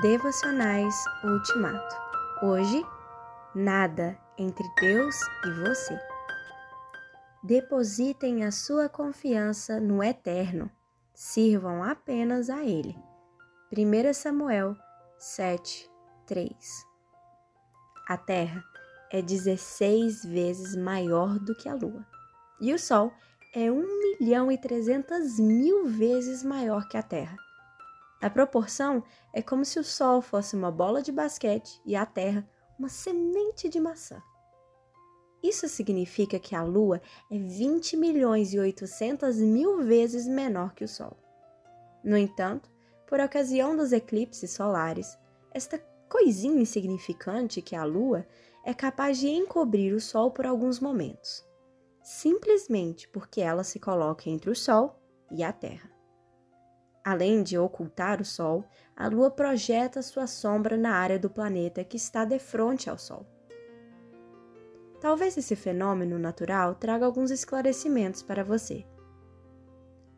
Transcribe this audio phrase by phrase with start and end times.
[0.00, 1.96] Devocionais Ultimato.
[2.42, 2.82] Hoje,
[3.54, 6.00] nada entre Deus e você.
[7.44, 10.70] Depositem a sua confiança no Eterno.
[11.14, 12.96] Sirvam apenas a Ele.
[13.70, 14.76] 1 Samuel
[15.18, 15.88] 7,
[16.26, 16.56] 3
[18.08, 18.64] A Terra
[19.12, 22.04] é 16 vezes maior do que a Lua.
[22.60, 23.12] E o Sol
[23.54, 27.36] é 1 milhão e 300 mil vezes maior que a Terra.
[28.22, 29.02] A proporção
[29.32, 32.48] é como se o Sol fosse uma bola de basquete e a Terra
[32.78, 34.22] uma semente de maçã.
[35.42, 40.88] Isso significa que a Lua é 20 milhões e 800 mil vezes menor que o
[40.88, 41.16] Sol.
[42.04, 42.70] No entanto,
[43.08, 45.18] por ocasião dos eclipses solares,
[45.50, 48.24] esta coisinha insignificante que é a Lua
[48.64, 51.44] é capaz de encobrir o Sol por alguns momentos,
[52.04, 54.96] simplesmente porque ela se coloca entre o Sol
[55.28, 55.90] e a Terra.
[57.04, 58.64] Além de ocultar o Sol,
[58.96, 63.26] a Lua projeta sua sombra na área do planeta que está de frente ao Sol.
[65.00, 68.86] Talvez esse fenômeno natural traga alguns esclarecimentos para você.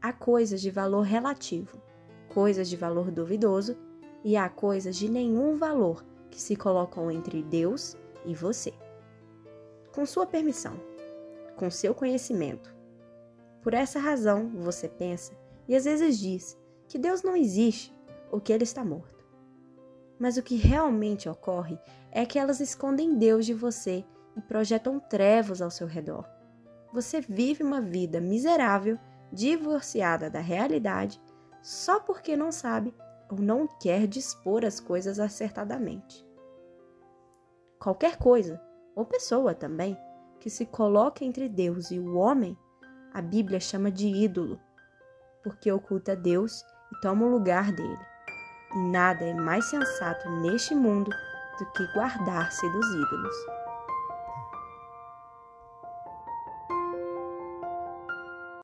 [0.02, 1.80] Há coisas de valor relativo,
[2.28, 3.78] coisas de valor duvidoso
[4.22, 8.74] e há coisas de nenhum valor que se colocam entre Deus e você.
[9.94, 10.78] Com sua permissão,
[11.56, 12.74] com seu conhecimento.
[13.62, 15.32] Por essa razão, você pensa
[15.66, 16.58] e às vezes diz
[16.94, 17.92] que Deus não existe
[18.30, 19.26] ou que ele está morto.
[20.16, 21.76] Mas o que realmente ocorre
[22.12, 24.04] é que elas escondem Deus de você
[24.36, 26.24] e projetam trevos ao seu redor.
[26.92, 28.96] Você vive uma vida miserável,
[29.32, 31.20] divorciada da realidade,
[31.60, 32.94] só porque não sabe
[33.28, 36.24] ou não quer dispor as coisas acertadamente.
[37.80, 38.62] Qualquer coisa,
[38.94, 39.98] ou pessoa também,
[40.38, 42.56] que se coloque entre Deus e o homem,
[43.12, 44.60] a Bíblia chama de ídolo,
[45.42, 47.98] porque oculta Deus e toma o lugar dele.
[48.74, 51.10] E nada é mais sensato neste mundo
[51.58, 53.63] do que guardar-se dos ídolos.